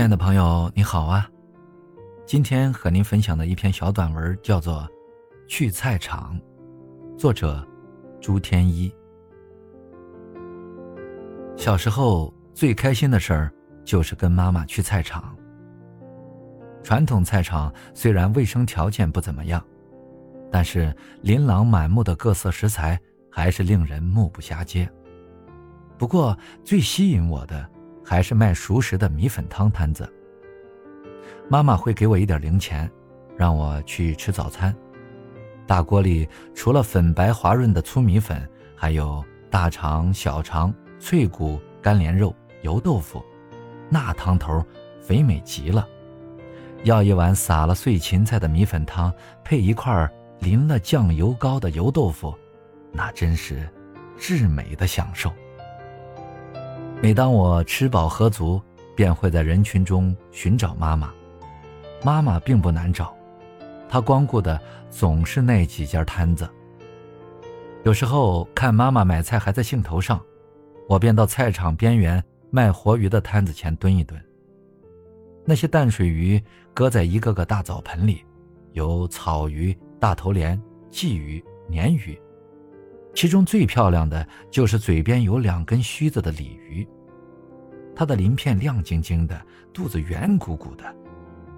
[0.00, 1.28] 亲爱的朋友，你好啊！
[2.24, 4.76] 今天和您分享的一篇小短文叫做
[5.46, 6.40] 《去菜场》，
[7.18, 7.62] 作者
[8.18, 8.90] 朱天一。
[11.54, 13.52] 小时候最开心的事儿
[13.84, 15.36] 就是跟妈妈去菜场。
[16.82, 19.62] 传统菜场虽然卫生条件不怎么样，
[20.50, 22.98] 但是琳琅满目的各色食材
[23.30, 24.90] 还是令人目不暇接。
[25.98, 27.70] 不过最吸引我的。
[28.04, 30.10] 还是卖熟食的米粉汤摊子。
[31.48, 32.90] 妈妈会给我一点零钱，
[33.36, 34.74] 让我去吃早餐。
[35.66, 43.24] 大锅里除了粉白滑润的粗米粉，还有大肠、小肠、脆骨、干莲肉、油豆腐，
[43.88, 44.64] 那汤头
[45.00, 45.86] 肥美极了。
[46.84, 49.12] 要一碗撒了碎芹菜的米粉汤，
[49.44, 50.08] 配一块
[50.40, 52.34] 淋了酱油膏的油豆腐，
[52.92, 53.68] 那真是
[54.16, 55.32] 至美的享受。
[57.02, 58.60] 每当我吃饱喝足，
[58.94, 61.10] 便会在人群中寻找妈妈。
[62.04, 63.16] 妈妈并不难找，
[63.88, 66.46] 她光顾的总是那几家摊子。
[67.84, 70.20] 有时候看妈妈买菜还在兴头上，
[70.86, 74.22] 我便到菜场边缘卖活鱼的摊子前蹲一蹲。
[75.46, 76.42] 那些淡水鱼
[76.74, 78.22] 搁在一个个大澡盆里，
[78.72, 82.20] 有草鱼、大头鲢、鲫鱼、鲶鱼。
[83.12, 86.86] 其中最漂亮的就是嘴边有两根须子的鲤鱼，
[88.00, 89.38] 它的鳞片亮晶晶的，
[89.74, 90.96] 肚子圆鼓鼓的。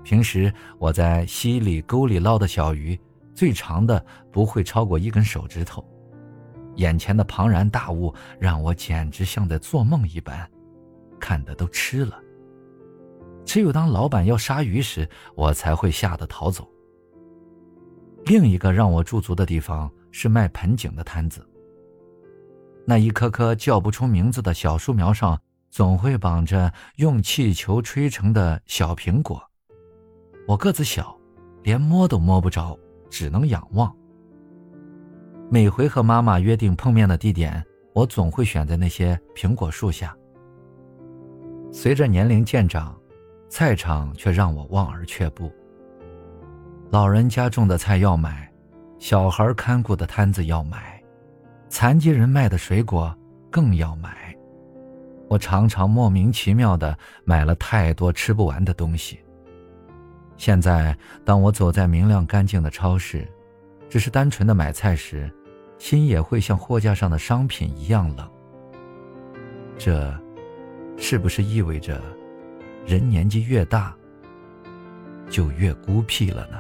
[0.03, 2.99] 平时我在溪里、沟里捞的小鱼，
[3.33, 5.89] 最长的不会超过一根手指头。
[6.79, 10.51] 眼前的庞然大物让我简直像在做梦一般，
[11.21, 12.19] 看得都吃了。
[13.45, 16.69] 只有当老板要杀鱼时，我才会吓得逃走。
[18.25, 19.89] 另一个让我驻足的地方。
[20.11, 21.49] 是卖盆景的摊子。
[22.85, 25.41] 那一棵棵叫不出名字的小树苗上，
[25.73, 29.43] 总会绑着用气球吹成的小苹果。
[30.47, 31.19] 我个子小，
[31.63, 32.79] 连摸都摸不着，
[33.09, 33.91] 只能仰望。
[35.51, 40.15] 每回和妈妈约定碰面的地点，我总会选在那些苹果树下。
[41.73, 42.95] 随着年龄渐长，
[43.49, 45.51] 菜场却让我望而却步。
[46.91, 48.47] 老人家种的菜要买。
[48.99, 51.03] 小孩看顾的摊子要买，
[51.69, 53.13] 残疾人卖的水果
[53.51, 54.22] 更要买。
[55.33, 56.95] 我常常莫名其妙的
[57.25, 59.19] 买了太多吃不完的东西。
[60.37, 60.95] 现在，
[61.25, 63.27] 当我走在明亮干净的超市，
[63.89, 65.33] 只是单纯的买菜时，
[65.79, 68.31] 心也会像货架上的商品一样冷。
[69.79, 70.15] 这，
[70.99, 71.99] 是不是意味着，
[72.85, 73.97] 人年纪越大，
[75.31, 76.59] 就越孤僻了呢？